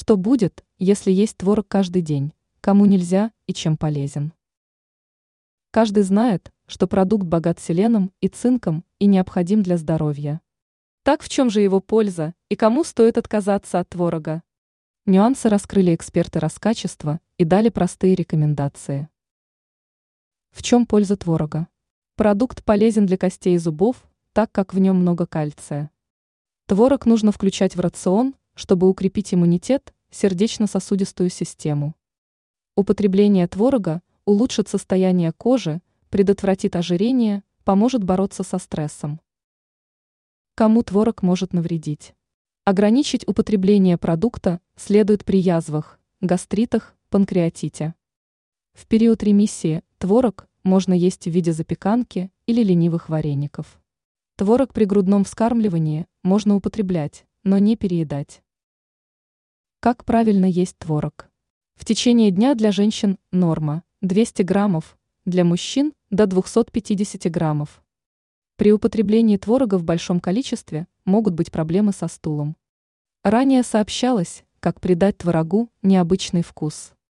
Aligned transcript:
Что 0.00 0.16
будет, 0.16 0.64
если 0.78 1.12
есть 1.12 1.36
творог 1.36 1.68
каждый 1.68 2.00
день? 2.00 2.32
Кому 2.62 2.86
нельзя 2.86 3.32
и 3.46 3.52
чем 3.52 3.76
полезен? 3.76 4.32
Каждый 5.72 6.04
знает, 6.04 6.50
что 6.66 6.86
продукт 6.86 7.24
богат 7.24 7.60
селеном 7.60 8.10
и 8.22 8.28
цинком 8.28 8.82
и 8.98 9.04
необходим 9.04 9.62
для 9.62 9.76
здоровья. 9.76 10.40
Так 11.02 11.20
в 11.22 11.28
чем 11.28 11.50
же 11.50 11.60
его 11.60 11.80
польза 11.80 12.32
и 12.48 12.56
кому 12.56 12.82
стоит 12.82 13.18
отказаться 13.18 13.78
от 13.78 13.90
творога? 13.90 14.42
Нюансы 15.04 15.50
раскрыли 15.50 15.94
эксперты 15.94 16.38
Роскачества 16.40 17.20
и 17.36 17.44
дали 17.44 17.68
простые 17.68 18.14
рекомендации. 18.14 19.10
В 20.50 20.62
чем 20.62 20.86
польза 20.86 21.18
творога? 21.18 21.68
Продукт 22.16 22.64
полезен 22.64 23.04
для 23.04 23.18
костей 23.18 23.54
и 23.54 23.58
зубов, 23.58 24.08
так 24.32 24.50
как 24.50 24.72
в 24.72 24.78
нем 24.78 24.96
много 24.96 25.26
кальция. 25.26 25.90
Творог 26.64 27.04
нужно 27.04 27.32
включать 27.32 27.76
в 27.76 27.80
рацион, 27.80 28.34
чтобы 28.60 28.90
укрепить 28.90 29.32
иммунитет, 29.32 29.94
сердечно-сосудистую 30.10 31.30
систему. 31.30 31.94
Употребление 32.76 33.48
творога 33.48 34.02
улучшит 34.26 34.68
состояние 34.68 35.32
кожи, 35.32 35.80
предотвратит 36.10 36.76
ожирение, 36.76 37.42
поможет 37.64 38.04
бороться 38.04 38.42
со 38.42 38.58
стрессом. 38.58 39.18
Кому 40.56 40.82
творог 40.82 41.22
может 41.22 41.54
навредить? 41.54 42.12
Ограничить 42.66 43.26
употребление 43.26 43.96
продукта 43.96 44.60
следует 44.76 45.24
при 45.24 45.38
язвах, 45.38 45.98
гастритах, 46.20 46.94
панкреатите. 47.08 47.94
В 48.74 48.86
период 48.86 49.22
ремиссии 49.22 49.82
творог 49.96 50.48
можно 50.64 50.92
есть 50.92 51.24
в 51.24 51.30
виде 51.30 51.54
запеканки 51.54 52.30
или 52.44 52.62
ленивых 52.62 53.08
вареников. 53.08 53.80
Творог 54.36 54.74
при 54.74 54.84
грудном 54.84 55.24
вскармливании 55.24 56.06
можно 56.22 56.56
употреблять, 56.56 57.24
но 57.42 57.56
не 57.56 57.74
переедать. 57.74 58.42
Как 59.82 60.04
правильно 60.04 60.44
есть 60.44 60.76
творог? 60.76 61.30
В 61.74 61.86
течение 61.86 62.30
дня 62.30 62.54
для 62.54 62.70
женщин 62.70 63.16
норма 63.32 63.82
200 64.02 64.42
граммов, 64.42 64.98
для 65.24 65.42
мужчин 65.42 65.94
до 66.10 66.26
250 66.26 67.32
граммов. 67.32 67.82
При 68.56 68.72
употреблении 68.72 69.38
творога 69.38 69.78
в 69.78 69.84
большом 69.84 70.20
количестве 70.20 70.86
могут 71.06 71.32
быть 71.32 71.50
проблемы 71.50 71.92
со 71.94 72.08
стулом. 72.08 72.58
Ранее 73.24 73.62
сообщалось, 73.62 74.44
как 74.60 74.82
придать 74.82 75.16
творогу 75.16 75.70
необычный 75.80 76.42
вкус. 76.42 76.92